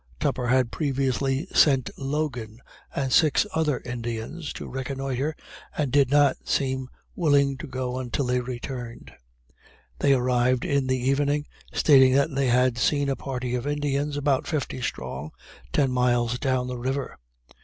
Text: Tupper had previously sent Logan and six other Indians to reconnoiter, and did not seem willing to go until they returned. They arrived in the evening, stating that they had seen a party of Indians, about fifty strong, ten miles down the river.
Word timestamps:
Tupper 0.19 0.47
had 0.47 0.71
previously 0.71 1.45
sent 1.53 1.91
Logan 1.95 2.59
and 2.95 3.13
six 3.13 3.45
other 3.53 3.79
Indians 3.85 4.51
to 4.53 4.67
reconnoiter, 4.67 5.35
and 5.77 5.91
did 5.91 6.09
not 6.09 6.37
seem 6.43 6.89
willing 7.15 7.55
to 7.57 7.67
go 7.67 7.99
until 7.99 8.25
they 8.25 8.39
returned. 8.39 9.13
They 9.99 10.13
arrived 10.15 10.65
in 10.65 10.87
the 10.87 10.97
evening, 10.97 11.45
stating 11.71 12.13
that 12.15 12.33
they 12.33 12.47
had 12.47 12.79
seen 12.79 13.09
a 13.09 13.15
party 13.15 13.53
of 13.53 13.67
Indians, 13.67 14.17
about 14.17 14.47
fifty 14.47 14.81
strong, 14.81 15.33
ten 15.71 15.91
miles 15.91 16.39
down 16.39 16.65
the 16.65 16.79
river. 16.79 17.19